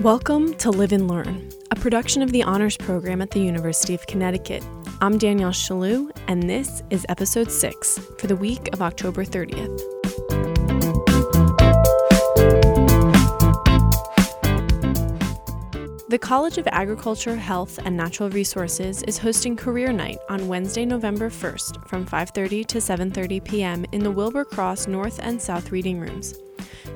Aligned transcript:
Welcome 0.00 0.54
to 0.54 0.70
Live 0.70 0.92
and 0.92 1.08
Learn, 1.08 1.50
a 1.70 1.76
production 1.76 2.22
of 2.22 2.32
the 2.32 2.42
Honors 2.42 2.74
Program 2.74 3.20
at 3.20 3.32
the 3.32 3.40
University 3.40 3.94
of 3.94 4.06
Connecticut. 4.06 4.64
I'm 5.02 5.18
Danielle 5.18 5.50
Shalou, 5.50 6.10
and 6.26 6.48
this 6.48 6.82
is 6.88 7.04
episode 7.10 7.52
6 7.52 7.98
for 8.18 8.26
the 8.26 8.34
week 8.34 8.72
of 8.72 8.80
October 8.80 9.26
30th. 9.26 9.78
The 16.08 16.18
College 16.18 16.56
of 16.56 16.66
Agriculture, 16.68 17.36
Health, 17.36 17.78
and 17.84 17.94
Natural 17.94 18.30
Resources 18.30 19.02
is 19.02 19.18
hosting 19.18 19.54
Career 19.54 19.92
Night 19.92 20.16
on 20.30 20.48
Wednesday, 20.48 20.86
November 20.86 21.28
1st 21.28 21.86
from 21.86 22.06
5:30 22.06 22.66
to 22.68 22.78
7:30 22.78 23.44
p.m. 23.44 23.84
in 23.92 24.02
the 24.02 24.10
Wilbur 24.10 24.46
Cross 24.46 24.86
North 24.86 25.20
and 25.22 25.38
South 25.38 25.70
reading 25.70 26.00
rooms. 26.00 26.32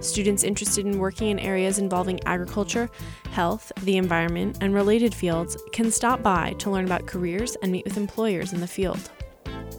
Students 0.00 0.44
interested 0.44 0.86
in 0.86 0.98
working 0.98 1.28
in 1.28 1.38
areas 1.38 1.78
involving 1.78 2.20
agriculture, 2.24 2.88
health, 3.30 3.72
the 3.82 3.96
environment, 3.96 4.58
and 4.60 4.74
related 4.74 5.14
fields 5.14 5.56
can 5.72 5.90
stop 5.90 6.22
by 6.22 6.52
to 6.58 6.70
learn 6.70 6.84
about 6.84 7.06
careers 7.06 7.56
and 7.62 7.72
meet 7.72 7.84
with 7.84 7.96
employers 7.96 8.52
in 8.52 8.60
the 8.60 8.66
field. 8.66 9.10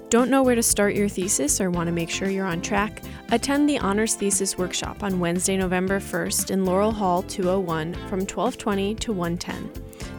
Don't 0.10 0.30
know 0.30 0.44
where 0.44 0.56
to 0.56 0.64
start 0.64 0.96
your 0.96 1.10
thesis 1.10 1.60
or 1.60 1.70
want 1.70 1.88
to 1.88 1.94
make 1.94 2.10
sure 2.10 2.30
you're 2.30 2.46
on 2.46 2.62
track? 2.62 3.02
Attend 3.32 3.68
the 3.68 3.80
Honors 3.80 4.16
Thesis 4.16 4.58
Workshop 4.58 5.04
on 5.04 5.20
Wednesday, 5.20 5.58
November 5.58 6.00
1st 6.00 6.52
in 6.52 6.64
Laurel 6.64 6.92
Hall 6.92 7.24
201 7.24 7.94
from 7.94 8.20
1220 8.20 8.96
to 8.96 9.12
110. 9.12 9.72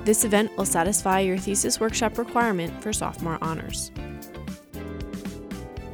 This 0.05 0.25
event 0.25 0.57
will 0.57 0.65
satisfy 0.65 1.21
your 1.21 1.39
thesis 1.39 1.81
workshop 1.81 2.19
requirement 2.19 2.83
for 2.83 2.93
sophomore 2.93 3.39
honors. 3.41 3.91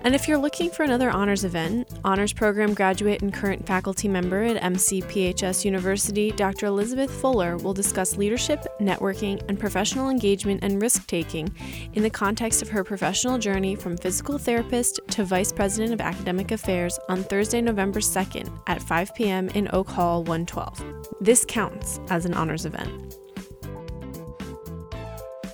And 0.04 0.16
if 0.16 0.26
you're 0.26 0.38
looking 0.38 0.68
for 0.68 0.82
another 0.82 1.10
honors 1.10 1.44
event, 1.44 1.88
honors 2.04 2.32
program 2.32 2.74
graduate 2.74 3.22
and 3.22 3.32
current 3.32 3.64
faculty 3.64 4.08
member 4.08 4.42
at 4.42 4.60
MCPHS 4.60 5.64
University, 5.64 6.32
Dr. 6.32 6.66
Elizabeth 6.66 7.08
Fuller 7.20 7.56
will 7.56 7.72
discuss 7.72 8.16
leadership, 8.16 8.66
networking, 8.80 9.40
and 9.48 9.60
professional 9.60 10.10
engagement 10.10 10.64
and 10.64 10.82
risk 10.82 11.06
taking 11.06 11.54
in 11.92 12.02
the 12.02 12.10
context 12.10 12.62
of 12.62 12.68
her 12.68 12.82
professional 12.82 13.38
journey 13.38 13.76
from 13.76 13.96
physical 13.96 14.38
therapist 14.38 14.98
to 15.10 15.22
vice 15.22 15.52
president 15.52 15.92
of 15.92 16.00
academic 16.00 16.50
affairs 16.50 16.98
on 17.08 17.22
Thursday, 17.22 17.60
November 17.60 18.00
2nd 18.00 18.50
at 18.66 18.82
5 18.82 19.14
p.m. 19.14 19.48
in 19.50 19.68
Oak 19.72 19.88
Hall 19.88 20.24
112. 20.24 20.82
This 21.20 21.44
counts 21.46 22.00
as 22.08 22.24
an 22.24 22.34
honors 22.34 22.66
event. 22.66 23.21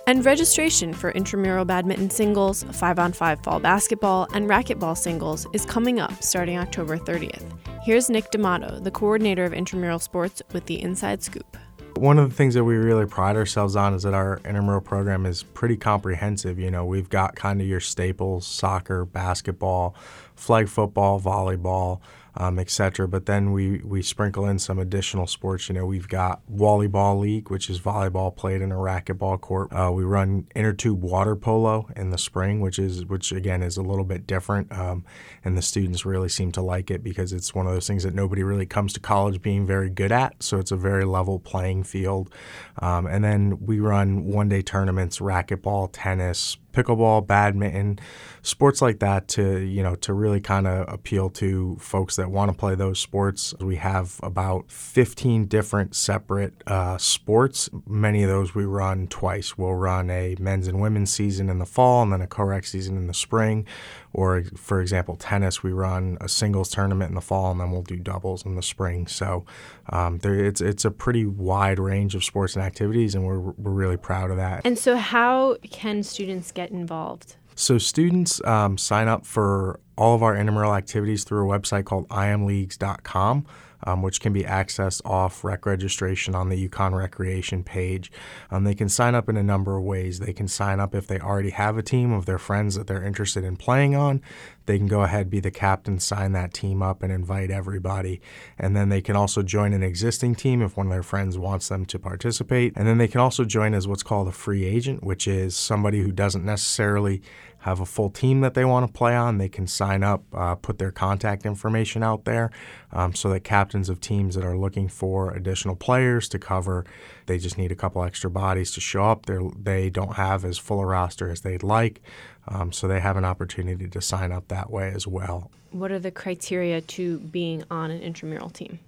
And 0.09 0.25
registration 0.25 0.95
for 0.95 1.11
intramural 1.11 1.67
badminton 1.67 2.09
singles, 2.09 2.63
5 2.63 2.99
on 2.99 3.13
5 3.13 3.41
fall 3.41 3.61
basketball, 3.61 4.27
and 4.33 4.49
racquetball 4.49 4.97
singles 4.97 5.47
is 5.53 5.67
coming 5.67 6.01
up 6.01 6.23
starting 6.23 6.57
October 6.57 6.97
30th. 6.97 7.45
Here's 7.83 8.09
Nick 8.09 8.31
D'Amato, 8.31 8.81
the 8.81 8.91
coordinator 8.91 9.45
of 9.45 9.53
intramural 9.53 9.99
sports, 9.99 10.41
with 10.55 10.65
the 10.65 10.81
inside 10.81 11.23
scoop. 11.23 11.59
One 11.97 12.19
of 12.19 12.31
the 12.31 12.35
things 12.35 12.55
that 12.55 12.65
we 12.65 12.77
really 12.77 13.05
pride 13.05 13.37
ourselves 13.37 13.77
on 13.77 13.93
is 13.93 14.05
that 14.05 14.15
our 14.15 14.41
intramural 14.47 14.81
program 14.81 15.27
is 15.27 15.43
pretty 15.43 15.77
comprehensive. 15.77 16.59
You 16.59 16.71
know, 16.71 16.87
we've 16.87 17.11
got 17.11 17.37
kind 17.37 17.61
of 17.61 17.67
your 17.67 17.81
staples 17.81 18.47
soccer, 18.47 19.05
basketball, 19.05 19.95
flag 20.37 20.71
football, 20.71 21.21
volleyball, 21.21 22.01
um, 22.37 22.59
etc. 22.59 23.09
But 23.09 23.27
then 23.27 23.53
we, 23.53 23.79
we 23.79 24.03
sprinkle 24.03 24.47
in 24.47 24.59
some 24.59 24.79
additional 24.79 25.27
sports. 25.27 25.69
You 25.69 25.75
know, 25.75 25.87
we've 25.87 26.09
got 26.09 26.41
wallyball 26.51 27.19
league, 27.19 27.51
which 27.51 27.69
is 27.69 27.81
volleyball 27.81 28.35
played 28.35 28.61
in 28.61 28.73
a 28.73 28.77
racquetball 28.77 29.41
court. 29.41 29.73
Uh, 29.73 29.91
we 29.93 30.05
run 30.05 30.47
inner 30.55 30.73
tube 30.73 31.03
water 31.03 31.37
polo 31.37 31.89
in 31.97 32.11
the 32.11 32.19
spring, 32.19 32.61
which 32.61 32.79
is 32.79 33.05
which 33.07 33.33
again 33.33 33.63
is 33.63 33.77
a 33.77 33.83
little 33.83 34.05
bit 34.05 34.27
different, 34.27 34.71
um, 34.73 35.05
and 35.45 35.57
the 35.57 35.63
students 35.63 36.05
really 36.05 36.29
seem 36.29 36.53
to 36.53 36.63
like 36.63 36.91
it 36.91 37.03
because 37.03 37.33
it's 37.33 37.55
one 37.55 37.67
of 37.67 37.73
those 37.73 37.87
things 37.87 38.03
that 38.03 38.15
nobody 38.15 38.43
really 38.43 38.67
comes 38.67 38.93
to 38.93 39.01
college 39.01 39.43
being 39.43 39.67
very 39.67 39.91
good 39.91 40.13
at. 40.13 40.43
So 40.43 40.59
it's 40.59 40.73
a 40.73 40.77
very 40.77 41.05
level 41.05 41.39
playing 41.39 41.85
field. 41.85 42.33
Um, 42.81 43.07
and 43.07 43.25
then 43.25 43.59
we 43.61 43.81
run 43.81 44.25
one 44.25 44.49
day 44.49 44.63
tournaments, 44.63 45.19
racquetball, 45.19 45.91
tennis, 45.93 46.57
pickleball, 46.79 47.27
badminton, 47.27 47.99
sports 48.43 48.81
like 48.81 49.01
that 49.01 49.27
to 49.29 49.59
you 49.59 49.83
know 49.83 49.97
to 49.97 50.13
really 50.13 50.41
kind 50.41 50.67
of 50.67 50.93
appeal 50.93 51.29
to 51.29 51.77
folks 51.81 52.17
that 52.17 52.31
want 52.31 52.51
to 52.51 52.57
play 52.57 52.75
those 52.75 53.01
sports. 53.01 53.55
We 53.61 53.77
have 53.77 54.21
about 54.23 54.71
15 54.71 55.47
different 55.47 55.97
separate 55.97 56.55
uh, 56.67 56.97
sports. 56.99 57.69
Many 57.87 58.23
of 58.23 58.29
those 58.29 58.55
we 58.55 58.65
run 58.65 59.09
twice. 59.09 59.59
We'll 59.59 59.75
run 59.75 60.09
a 60.11 60.37
men's 60.39 60.69
and 60.69 60.81
women's 60.81 61.13
season 61.13 61.51
in 61.51 61.59
the 61.59 61.67
fall, 61.67 62.03
and 62.03 62.13
then 62.13 62.21
a 62.21 62.27
co-rec 62.27 62.65
season 62.65 62.97
in 62.97 63.07
the 63.07 63.15
spring. 63.15 63.67
Or 64.13 64.45
for 64.57 64.81
example, 64.81 65.17
tennis, 65.17 65.63
we 65.63 65.73
run 65.73 66.19
a 66.21 66.29
singles 66.29 66.71
tournament 66.71 67.11
in 67.11 67.15
the 67.15 67.21
fall, 67.21 67.51
and 67.51 67.61
then 67.61 67.71
we'll 67.71 67.83
do 67.83 67.97
doubles 67.97 68.45
in 68.45 68.55
the 68.55 68.63
spring. 68.63 69.07
So 69.07 69.45
um, 69.91 70.19
there, 70.19 70.35
it's 70.35 70.61
it's 70.61 70.85
a 70.85 70.91
pretty 70.91 71.27
wide 71.27 71.79
range 71.79 72.15
of 72.15 72.25
sports 72.25 72.57
and 72.57 72.65
activities, 72.65 73.15
and 73.15 73.27
we're 73.27 73.39
we're 73.41 73.73
really 73.73 73.97
proud 73.97 74.31
of 74.31 74.37
that. 74.37 74.63
And 74.65 74.79
so, 74.79 74.97
how 74.97 75.57
can 75.71 76.03
students 76.03 76.53
get 76.53 76.71
involved? 76.71 77.37
So 77.55 77.77
students 77.77 78.41
um, 78.45 78.79
sign 78.79 79.09
up 79.09 79.27
for 79.27 79.81
all 79.99 80.15
of 80.15 80.23
our 80.23 80.35
intramural 80.35 80.75
activities 80.75 81.25
through 81.25 81.51
a 81.51 81.59
website 81.59 81.85
called 81.85 82.09
imleagues.com 82.09 83.45
um, 83.85 84.03
which 84.03 84.21
can 84.21 84.33
be 84.33 84.43
accessed 84.43 85.01
off 85.05 85.45
rec 85.45 85.67
registration 85.67 86.35
on 86.35 86.49
the 86.49 86.69
UConn 86.69 86.97
Recreation 86.97 87.63
page. 87.63 88.11
Um, 88.51 88.65
they 88.65 88.75
can 88.75 88.89
sign 88.89 89.15
up 89.15 89.29
in 89.29 89.37
a 89.37 89.43
number 89.43 89.77
of 89.77 89.85
ways. 89.85 90.19
They 90.19 90.33
can 90.33 90.49
sign 90.49 90.81
up 90.81 90.95
if 90.95 91.07
they 91.07 91.19
already 91.19 91.51
have 91.51 91.79
a 91.79 91.83
team 91.83 92.13
of 92.13 92.27
their 92.27 92.39
friends 92.39 92.75
that 92.75 92.87
they're 92.87 93.03
interested 93.03 93.45
in 93.45 93.57
playing 93.57 93.95
on. 93.95 94.21
They 94.67 94.79
can 94.79 94.87
go 94.87 95.03
ahead, 95.03 95.31
be 95.31 95.41
the 95.41 95.51
captain, 95.51 95.99
sign 95.99 96.33
that 96.33 96.53
team 96.53 96.83
up, 96.83 97.03
and 97.03 97.11
invite 97.13 97.51
everybody. 97.51 98.21
And 98.59 98.77
then 98.77 98.91
they 98.91 99.01
can 99.01 99.17
also 99.17 99.43
join 99.43 99.73
an 99.73 99.83
existing 99.83 100.35
team 100.35 100.61
if 100.61 100.77
one 100.77 100.87
of 100.87 100.93
their 100.93 101.03
friends 101.03 101.39
wants 101.39 101.69
them 101.69 101.87
to 101.87 101.99
participate. 101.99 102.75
And 102.77 102.87
then 102.87 102.99
they 102.99 103.09
can 103.09 103.21
also 103.21 103.45
join 103.45 103.75
as 103.75 103.89
what's 103.89 104.03
called 104.03 104.29
a 104.29 104.33
free 104.33 104.65
agent, 104.65 105.03
which 105.03 105.27
is 105.27 105.57
somebody 105.57 106.03
who 106.03 106.13
doesn't 106.13 106.45
necessarily 106.45 107.23
have 107.69 107.81
a 107.81 107.87
full 107.87 108.11
team 108.11 108.41
that 108.41 108.55
they 108.55 108.65
want 108.65 108.87
to 108.87 108.93
play 108.93 109.15
on, 109.15 109.39
they 109.39 109.49
can 109.49 109.67
sign 109.67 110.03
up, 110.03 110.25
uh, 110.33 110.55
put 110.55 110.79
their 110.79 110.91
contact 110.91 111.47
information 111.47 112.03
out 112.03 112.25
there 112.25 112.51
um, 112.93 113.15
so 113.15 113.29
that 113.31 113.41
captains 113.41 113.89
of 113.89 114.01
teams 114.01 114.35
that 114.35 114.45
are 114.45 114.57
looking 114.57 114.89
for 114.89 115.33
additional 115.33 115.77
players 115.77 116.29
to 116.29 116.39
cover, 116.39 116.85
they 117.27 117.39
just 117.39 117.59
need 117.59 117.71
a 117.71 117.77
couple 117.77 118.03
extra 118.03 118.31
bodies 118.31 118.71
to 118.73 118.81
show 118.81 119.05
up. 119.05 119.27
They're, 119.27 119.43
they 119.57 119.91
don't 119.91 120.15
have 120.15 120.45
as 120.45 120.59
full 120.59 120.81
a 120.81 120.87
roster 120.87 121.31
as 121.31 121.43
they'd 121.43 121.63
like, 121.63 122.01
um, 122.49 122.73
so 122.73 122.89
they 122.89 123.01
have 123.01 123.17
an 123.17 123.25
opportunity 123.25 123.89
to 123.89 124.01
sign 124.01 124.33
up 124.33 124.49
that 124.49 124.71
way 124.71 124.91
as 124.95 125.07
well. 125.07 125.51
What 125.71 125.93
are 125.93 125.99
the 125.99 126.11
criteria 126.11 126.81
to 126.81 127.19
being 127.19 127.65
on 127.71 127.91
an 127.91 128.01
intramural 128.01 128.51
team? 128.51 128.81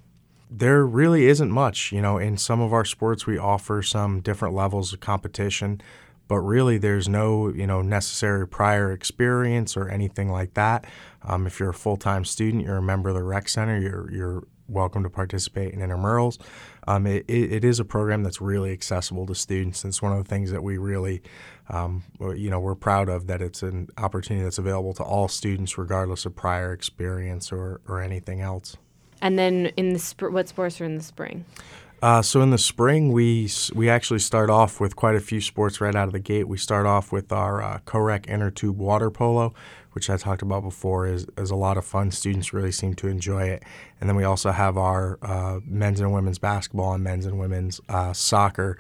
there 0.51 0.85
really 0.85 1.27
isn't 1.27 1.51
much. 1.51 1.93
You 1.93 2.03
know, 2.03 2.19
in 2.19 2.37
some 2.37 2.61
of 2.61 2.73
our 2.73 2.85
sports, 2.85 3.25
we 3.25 3.39
offer 3.39 3.83
some 3.83 4.21
different 4.21 4.53
levels 4.53 4.93
of 4.93 4.99
competition 4.99 5.81
but 6.31 6.39
really 6.43 6.79
there's 6.79 7.09
no 7.09 7.49
you 7.49 7.67
know 7.67 7.83
necessary 7.83 8.47
prior 8.47 8.93
experience 8.93 9.77
or 9.77 9.89
anything 9.89 10.31
like 10.31 10.55
that. 10.55 10.87
Um, 11.25 11.45
if 11.45 11.59
you're 11.59 11.71
a 11.71 11.75
full-time 11.75 12.25
student, 12.25 12.65
you're 12.65 12.77
a 12.77 12.83
member 12.83 13.09
of 13.09 13.17
the 13.17 13.25
rec 13.25 13.49
center, 13.49 13.81
you're 13.81 14.09
you're 14.13 14.45
welcome 14.69 15.03
to 15.03 15.11
participate 15.11 15.75
in 15.75 15.81
intramurals. 15.81 16.39
Um, 16.87 17.05
it, 17.05 17.25
it 17.29 17.65
is 17.65 17.81
a 17.81 17.85
program 17.85 18.23
that's 18.23 18.41
really 18.41 18.71
accessible 18.71 19.27
to 19.27 19.35
students. 19.35 19.85
It's 19.85 20.01
one 20.01 20.13
of 20.13 20.19
the 20.19 20.29
things 20.29 20.53
that 20.53 20.63
we 20.63 20.79
really, 20.79 21.21
um, 21.69 22.05
you 22.21 22.49
know, 22.49 22.61
we're 22.61 22.77
proud 22.77 23.09
of 23.09 23.27
that 23.27 23.43
it's 23.43 23.65
an 23.65 23.89
opportunity 23.99 24.45
that's 24.45 24.59
available 24.59 24.95
to 24.95 25.03
all 25.03 25.27
students 25.27 25.77
regardless 25.77 26.25
of 26.25 26.37
prior 26.37 26.73
experience 26.73 27.51
or, 27.51 27.81
or 27.89 28.01
anything 28.01 28.41
else. 28.41 28.77
And 29.21 29.37
then 29.37 29.67
in 29.77 29.93
the 29.93 29.99
sp- 29.99 30.31
what 30.31 30.47
sports 30.47 30.81
are 30.81 30.85
in 30.85 30.97
the 30.97 31.03
spring? 31.03 31.45
Uh, 32.03 32.23
so 32.23 32.41
in 32.41 32.51
the 32.51 32.59
spring, 32.59 33.13
we 33.13 33.51
we 33.75 33.91
actually 33.91 34.19
start 34.19 34.49
off 34.49 34.81
with 34.81 34.97
quite 34.97 35.15
a 35.15 35.21
few 35.21 35.41
sports 35.41 35.81
right 35.81 35.95
out 35.95 36.07
of 36.07 36.13
the 36.13 36.21
gate. 36.21 36.49
We 36.49 36.57
start 36.57 36.87
off 36.87 37.13
with 37.13 37.31
our 37.31 37.63
uh, 37.63 38.19
inner 38.27 38.51
tube 38.51 38.79
water 38.79 39.11
polo, 39.11 39.53
which 39.93 40.09
I 40.09 40.17
talked 40.17 40.41
about 40.41 40.63
before, 40.63 41.07
is 41.07 41.27
is 41.37 41.51
a 41.51 41.57
lot 41.57 41.77
of 41.77 41.85
fun. 41.85 42.11
Students 42.11 42.55
really 42.55 42.73
seem 42.73 42.95
to 42.95 43.09
enjoy 43.09 43.45
it. 43.45 43.63
And 44.01 44.09
then 44.09 44.17
we 44.17 44.25
also 44.25 44.51
have 44.51 44.79
our 44.79 45.19
uh, 45.21 45.61
men's 45.65 46.01
and 46.01 46.13
women's 46.13 46.39
basketball 46.39 46.95
and 46.95 47.05
men's 47.05 47.27
and 47.27 47.39
women's 47.39 47.81
uh, 47.91 48.15
soccer. 48.15 48.79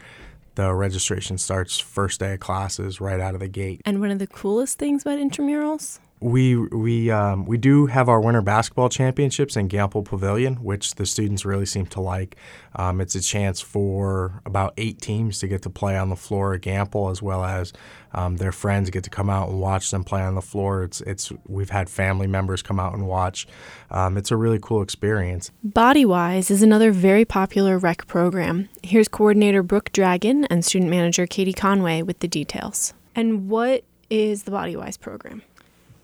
The 0.55 0.75
registration 0.75 1.37
starts 1.39 1.79
first 1.79 2.21
day 2.21 2.35
of 2.35 2.41
classes 2.41 3.01
right 3.01 3.21
out 3.21 3.35
of 3.35 3.41
the 3.41 3.49
gate. 3.49 3.83
And 3.85 4.01
one 4.01 4.11
of 4.11 4.19
the 4.19 4.27
coolest 4.27 4.79
things 4.79 5.03
about 5.03 5.19
intramurals 5.19 6.01
we 6.21 6.57
we 6.57 7.11
um, 7.11 7.47
we 7.47 7.57
do 7.57 7.87
have 7.87 8.09
our 8.09 8.21
winter 8.21 8.43
basketball 8.43 8.89
championships 8.89 9.57
in 9.57 9.69
Gampel 9.69 10.05
Pavilion, 10.05 10.57
which 10.57 10.97
the 10.97 11.07
students 11.07 11.45
really 11.45 11.67
seem 11.67 11.87
to 11.87 12.01
like. 12.01 12.37
Um, 12.77 13.01
it's 13.01 13.15
a 13.15 13.23
chance 13.23 13.61
for 13.61 14.43
about 14.45 14.75
eight 14.77 15.01
teams 15.01 15.39
to 15.41 15.49
get 15.49 15.63
to 15.63 15.71
play 15.71 15.97
on 15.97 16.11
the 16.11 16.17
floor 16.17 16.55
at 16.55 16.61
Gampel, 16.61 17.11
as 17.11 17.23
well 17.23 17.43
as 17.43 17.73
um, 18.13 18.37
their 18.37 18.53
friends 18.53 18.91
get 18.91 19.05
to 19.05 19.11
come 19.11 19.31
out 19.31 19.49
and 19.49 19.61
watch 19.61 19.91
them 19.91 20.05
play 20.05 20.21
on 20.23 20.35
the 20.35 20.43
floor. 20.43 20.83
It's 20.83 21.01
it's 21.03 21.33
we've 21.47 21.71
had 21.71 21.89
family 21.89 22.27
members 22.27 22.61
come 22.61 22.79
out 22.79 22.93
and 22.93 23.07
watch. 23.07 23.47
Um, 23.91 24.19
it's 24.19 24.31
a 24.31 24.37
really 24.37 24.59
cool 24.61 24.83
experience. 24.83 25.51
Bodywise 25.67 26.51
is 26.51 26.63
another 26.63 26.93
very 26.93 27.25
popular 27.25 27.79
rec 27.79 28.07
program. 28.07 28.69
Here's 28.83 29.09
coordinator 29.09 29.63
Brooke 29.63 29.91
Dragon 29.93 30.45
and 30.47 30.65
student 30.65 30.91
manager 30.91 31.27
Katie 31.27 31.55
Conway 31.55 32.03
with 32.03 32.19
the 32.19 32.29
details. 32.29 32.93
And 33.15 33.49
what 33.49 33.85
is 34.11 34.43
the 34.43 34.51
Bodywise 34.51 34.99
program? 34.99 35.43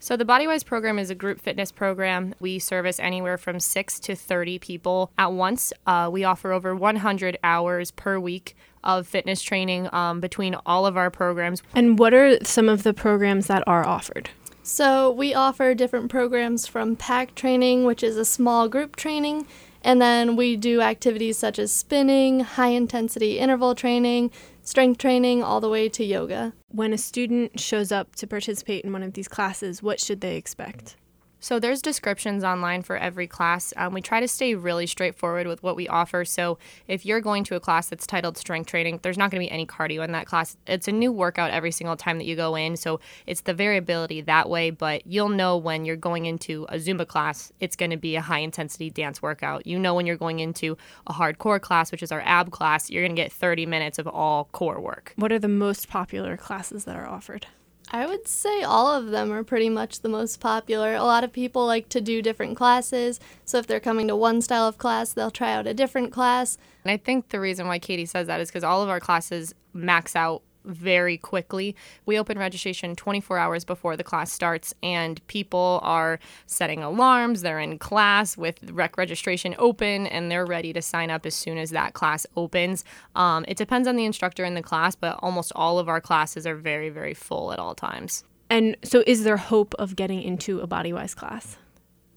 So, 0.07 0.15
the 0.15 0.23
Bodywise 0.23 0.65
program 0.65 0.99
is 0.99 1.09
a 1.09 1.15
group 1.15 1.41
fitness 1.41 1.69
program. 1.69 2.33
We 2.39 2.59
service 2.59 2.97
anywhere 2.97 3.37
from 3.37 3.59
six 3.59 3.99
to 3.99 4.15
30 4.15 4.57
people 4.57 5.11
at 5.17 5.33
once. 5.33 5.73
Uh, 5.85 6.07
we 6.09 6.23
offer 6.23 6.53
over 6.53 6.73
100 6.73 7.37
hours 7.43 7.91
per 7.91 8.17
week 8.17 8.55
of 8.85 9.05
fitness 9.05 9.41
training 9.41 9.93
um, 9.93 10.21
between 10.21 10.55
all 10.65 10.85
of 10.85 10.95
our 10.95 11.11
programs. 11.11 11.61
And 11.75 11.99
what 11.99 12.13
are 12.13 12.41
some 12.45 12.69
of 12.69 12.83
the 12.83 12.93
programs 12.93 13.47
that 13.47 13.65
are 13.67 13.85
offered? 13.85 14.29
So, 14.63 15.11
we 15.11 15.33
offer 15.33 15.73
different 15.73 16.09
programs 16.09 16.67
from 16.67 16.95
pack 16.95 17.35
training, 17.35 17.83
which 17.83 18.01
is 18.01 18.15
a 18.15 18.23
small 18.23 18.69
group 18.69 18.95
training, 18.95 19.45
and 19.83 20.01
then 20.01 20.37
we 20.37 20.55
do 20.55 20.79
activities 20.79 21.37
such 21.37 21.59
as 21.59 21.73
spinning, 21.73 22.39
high 22.39 22.69
intensity 22.69 23.39
interval 23.39 23.75
training, 23.75 24.31
strength 24.67 24.97
training, 24.97 25.41
all 25.41 25.61
the 25.61 25.69
way 25.69 25.87
to 25.87 26.03
yoga. 26.03 26.51
When 26.67 26.91
a 26.91 26.97
student 26.97 27.57
shows 27.57 27.89
up 27.89 28.17
to 28.17 28.27
participate 28.27 28.83
in 28.83 28.91
one 28.91 29.01
of 29.01 29.13
these 29.13 29.29
classes, 29.29 29.81
what 29.81 30.01
should 30.01 30.19
they 30.19 30.35
expect? 30.35 30.97
So 31.39 31.59
there's 31.59 31.81
descriptions 31.81 32.43
online 32.43 32.81
for 32.81 32.97
every 32.97 33.27
class. 33.27 33.73
Um, 33.77 33.93
we 33.93 34.01
try 34.01 34.19
to 34.19 34.27
stay 34.27 34.55
really 34.55 34.87
straightforward 34.87 35.47
with 35.47 35.61
what 35.61 35.75
we 35.75 35.87
offer. 35.87 36.25
So 36.25 36.57
if 36.87 37.05
you're 37.05 37.21
going 37.21 37.43
to 37.45 37.55
a 37.55 37.59
class 37.59 37.87
that's 37.89 38.07
titled 38.07 38.37
strength 38.37 38.67
training, 38.67 38.99
there's 39.03 39.17
not 39.17 39.29
going 39.29 39.41
to 39.41 39.47
be 39.47 39.51
any 39.51 39.65
cardio 39.65 40.03
in 40.03 40.11
that 40.13 40.25
class. 40.25 40.57
It's 40.65 40.87
a 40.87 40.91
new 40.91 41.11
workout 41.11 41.51
every 41.51 41.71
single 41.71 41.95
time 41.95 42.17
that 42.17 42.25
you 42.25 42.35
go 42.35 42.55
in. 42.55 42.75
So 42.75 42.99
it's 43.27 43.41
the 43.41 43.53
variability 43.53 44.21
that 44.21 44.49
way, 44.49 44.71
but 44.71 45.05
you'll 45.05 45.29
know 45.29 45.57
when 45.57 45.85
you're 45.85 45.95
going 45.95 46.25
into 46.25 46.65
a 46.69 46.75
Zumba 46.75 47.07
class, 47.07 47.51
it's 47.59 47.75
going 47.75 47.91
to 47.91 47.97
be 47.97 48.15
a 48.15 48.21
high 48.21 48.39
intensity 48.39 48.89
dance 48.89 49.21
workout. 49.21 49.67
You 49.67 49.77
know 49.77 49.93
when 49.93 50.05
you're 50.05 50.17
going 50.17 50.39
into 50.39 50.77
a 51.05 51.13
hardcore 51.13 51.61
class, 51.61 51.91
which 51.91 52.03
is 52.03 52.11
our 52.11 52.21
ab 52.21 52.51
class, 52.51 52.89
you're 52.89 53.03
going 53.03 53.15
to 53.15 53.21
get 53.21 53.31
30 53.31 53.65
minutes 53.65 53.99
of 53.99 54.07
all 54.07 54.45
core 54.51 54.79
work. 54.79 55.13
What 55.15 55.31
are 55.31 55.39
the 55.39 55.47
most 55.47 55.87
popular 55.87 56.35
classes 56.35 56.85
that 56.85 56.95
are 56.95 57.07
offered? 57.07 57.47
I 57.89 58.05
would 58.05 58.27
say 58.27 58.63
all 58.63 58.87
of 58.87 59.07
them 59.07 59.31
are 59.31 59.43
pretty 59.43 59.69
much 59.69 60.01
the 60.01 60.09
most 60.09 60.39
popular. 60.39 60.93
A 60.93 61.03
lot 61.03 61.23
of 61.23 61.31
people 61.31 61.65
like 61.65 61.87
to 61.89 62.01
do 62.01 62.21
different 62.21 62.57
classes, 62.57 63.19
so 63.45 63.57
if 63.59 63.67
they're 63.67 63.79
coming 63.79 64.07
to 64.09 64.15
one 64.15 64.41
style 64.41 64.67
of 64.67 64.77
class, 64.77 65.13
they'll 65.13 65.31
try 65.31 65.53
out 65.53 65.67
a 65.67 65.73
different 65.73 66.11
class. 66.11 66.57
And 66.83 66.91
I 66.91 66.97
think 66.97 67.29
the 67.29 67.39
reason 67.39 67.67
why 67.67 67.79
Katie 67.79 68.05
says 68.05 68.27
that 68.27 68.41
is 68.41 68.49
because 68.49 68.63
all 68.63 68.83
of 68.83 68.89
our 68.89 68.99
classes 68.99 69.53
max 69.73 70.15
out 70.15 70.41
very 70.67 71.17
quickly. 71.17 71.75
We 72.05 72.19
open 72.19 72.37
registration 72.37 72.95
24 72.95 73.37
hours 73.37 73.65
before 73.65 73.97
the 73.97 74.03
class 74.03 74.31
starts, 74.31 74.73
and 74.83 75.25
people 75.27 75.79
are 75.83 76.19
setting 76.45 76.83
alarms. 76.83 77.41
They're 77.41 77.59
in 77.59 77.79
class 77.79 78.37
with 78.37 78.69
rec 78.71 78.97
registration 78.97 79.55
open, 79.57 80.07
and 80.07 80.29
they're 80.29 80.45
ready 80.45 80.73
to 80.73 80.81
sign 80.81 81.09
up 81.09 81.25
as 81.25 81.35
soon 81.35 81.57
as 81.57 81.71
that 81.71 81.93
class 81.93 82.25
opens. 82.35 82.83
Um, 83.15 83.45
it 83.47 83.57
depends 83.57 83.87
on 83.87 83.95
the 83.95 84.05
instructor 84.05 84.43
in 84.43 84.53
the 84.53 84.61
class, 84.61 84.95
but 84.95 85.17
almost 85.21 85.51
all 85.55 85.79
of 85.79 85.89
our 85.89 86.01
classes 86.01 86.45
are 86.45 86.55
very, 86.55 86.89
very 86.89 87.13
full 87.13 87.51
at 87.51 87.59
all 87.59 87.75
times. 87.75 88.23
And 88.49 88.77
so, 88.83 89.03
is 89.05 89.23
there 89.23 89.37
hope 89.37 89.73
of 89.77 89.95
getting 89.95 90.21
into 90.21 90.59
a 90.61 90.67
Bodywise 90.67 91.15
class? 91.15 91.57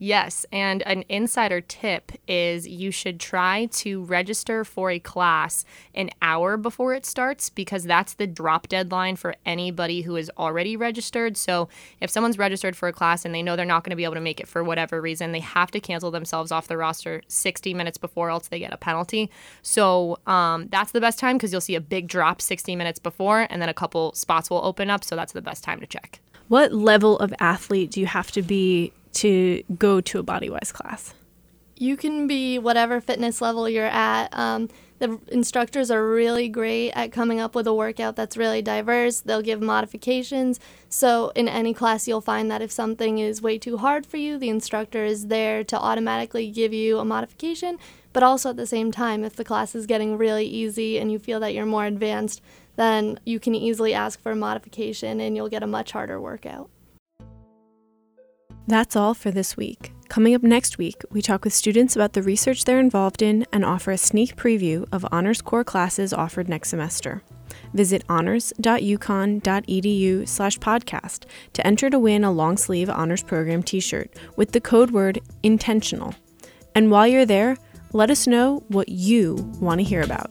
Yes, 0.03 0.47
and 0.51 0.81
an 0.87 1.05
insider 1.11 1.61
tip 1.61 2.13
is 2.27 2.67
you 2.67 2.91
should 2.91 3.21
try 3.21 3.67
to 3.67 4.03
register 4.05 4.65
for 4.65 4.91
a 4.91 4.99
class 4.99 5.63
an 5.95 6.09
hour 6.23 6.57
before 6.57 6.95
it 6.95 7.05
starts 7.05 7.51
because 7.51 7.85
that's 7.85 8.15
the 8.15 8.27
drop 8.27 8.67
deadline 8.69 9.17
for 9.17 9.35
anybody 9.45 10.01
who 10.01 10.17
is 10.17 10.31
already 10.39 10.75
registered. 10.75 11.37
So, 11.37 11.69
if 12.01 12.09
someone's 12.09 12.39
registered 12.39 12.77
for 12.77 12.89
a 12.89 12.95
class 12.95 13.27
and 13.27 13.35
they 13.35 13.43
know 13.43 13.57
they're 13.57 13.67
not 13.67 13.85
going 13.85 13.91
to 13.91 13.97
be 13.97 14.05
able 14.05 14.15
to 14.15 14.23
make 14.23 14.41
it 14.41 14.49
for 14.49 14.65
whatever 14.65 15.03
reason, 15.03 15.33
they 15.33 15.41
have 15.41 15.71
to 15.73 15.81
cancel 15.81 16.11
themselves 16.11 16.51
off 16.51 16.67
the 16.67 16.79
roster 16.79 17.21
60 17.29 17.75
minutes 17.75 17.99
before, 17.99 18.31
else 18.31 18.49
they 18.49 18.59
get 18.59 18.73
a 18.73 18.79
penalty. 18.79 19.31
So, 19.61 20.19
um, 20.27 20.69
that's 20.71 20.93
the 20.93 21.03
best 21.03 21.19
time 21.19 21.37
because 21.37 21.53
you'll 21.53 21.61
see 21.61 21.75
a 21.75 21.81
big 21.81 22.09
drop 22.09 22.41
60 22.41 22.75
minutes 22.75 22.99
before, 22.99 23.47
and 23.51 23.61
then 23.61 23.69
a 23.69 23.75
couple 23.75 24.15
spots 24.15 24.49
will 24.49 24.65
open 24.65 24.89
up. 24.89 25.05
So, 25.05 25.15
that's 25.15 25.35
the 25.35 25.43
best 25.43 25.63
time 25.63 25.79
to 25.81 25.87
check. 25.87 26.21
What 26.49 26.73
level 26.73 27.19
of 27.19 27.35
athlete 27.39 27.91
do 27.91 28.01
you 28.01 28.07
have 28.07 28.31
to 28.33 28.41
be 28.41 28.95
to 29.15 29.63
go 29.77 30.01
to 30.01 30.19
a 30.19 30.23
Bodywise 30.23 30.73
class? 30.73 31.15
You 31.77 31.97
can 31.97 32.27
be 32.27 32.59
whatever 32.59 33.01
fitness 33.01 33.41
level 33.41 33.69
you're 33.69 33.87
at. 33.87 34.29
Um, 34.37 34.69
the 35.01 35.19
instructors 35.29 35.91
are 35.91 36.07
really 36.07 36.47
great 36.47 36.91
at 36.93 37.11
coming 37.11 37.41
up 37.41 37.55
with 37.55 37.67
a 37.67 37.73
workout 37.73 38.17
that's 38.17 38.37
really 38.37 38.61
diverse. 38.61 39.21
They'll 39.21 39.41
give 39.41 39.63
modifications. 39.63 40.61
So, 40.91 41.33
in 41.35 41.49
any 41.49 41.73
class, 41.73 42.07
you'll 42.07 42.21
find 42.21 42.51
that 42.51 42.61
if 42.61 42.71
something 42.71 43.19
is 43.19 43.41
way 43.41 43.57
too 43.57 43.79
hard 43.79 44.05
for 44.05 44.19
you, 44.19 44.37
the 44.37 44.51
instructor 44.51 45.03
is 45.07 45.29
there 45.29 45.65
to 45.65 45.79
automatically 45.79 46.51
give 46.51 46.75
you 46.75 46.99
a 46.99 47.05
modification. 47.05 47.79
But 48.13 48.23
also 48.23 48.51
at 48.51 48.57
the 48.57 48.67
same 48.67 48.93
time, 48.93 49.25
if 49.25 49.37
the 49.37 49.45
class 49.45 49.75
is 49.75 49.87
getting 49.87 50.19
really 50.19 50.45
easy 50.45 50.99
and 50.99 51.11
you 51.11 51.19
feel 51.19 51.41
that 51.41 51.55
you're 51.55 51.65
more 51.65 51.87
advanced, 51.87 52.43
then 52.77 53.21
you 53.25 53.41
can 53.41 53.55
easily 53.55 53.95
ask 53.95 54.21
for 54.21 54.33
a 54.33 54.37
modification 54.37 55.19
and 55.21 55.35
you'll 55.35 55.49
get 55.49 55.63
a 55.63 55.67
much 55.67 55.93
harder 55.93 56.21
workout. 56.21 56.69
That's 58.71 58.95
all 58.95 59.15
for 59.15 59.33
this 59.33 59.57
week. 59.57 59.93
Coming 60.09 60.33
up 60.33 60.45
next 60.45 60.79
week, 60.79 61.03
we 61.11 61.23
talk 61.23 61.43
with 61.43 61.53
students 61.53 61.97
about 61.97 62.13
the 62.13 62.23
research 62.23 62.65
they're 62.65 62.79
involved 62.79 63.21
in 63.21 63.45
and 63.53 63.65
offer 63.65 63.91
a 63.91 63.99
sneak 63.99 64.37
preview 64.37 64.87
of 64.93 65.05
honors 65.11 65.43
core 65.43 65.65
classes 65.65 66.13
offered 66.13 66.49
next 66.49 66.69
semester. 66.69 67.25
Visit 67.75 68.05
honors.uconn.edu 68.09 70.29
slash 70.29 70.57
podcast 70.61 71.25
to 71.53 71.67
enter 71.67 71.91
to 71.91 71.99
win 71.99 72.23
a 72.23 72.31
long 72.31 72.57
sleeve 72.57 72.89
honors 72.89 73.25
program 73.25 73.65
t 73.65 73.81
shirt 73.81 74.15
with 74.37 74.53
the 74.53 74.61
code 74.61 74.93
word 74.93 75.19
intentional. 75.43 76.15
And 76.73 76.93
while 76.93 77.09
you're 77.09 77.27
there, 77.27 77.57
let 77.93 78.09
us 78.09 78.29
know 78.29 78.63
what 78.69 78.89
you 78.89 79.35
want 79.59 79.81
to 79.81 79.85
hear 79.85 80.03
about. 80.03 80.31